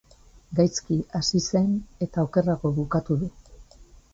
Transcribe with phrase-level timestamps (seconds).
[0.59, 1.69] Gaizki hasi zen
[2.07, 3.31] eta okerrago bukatu du.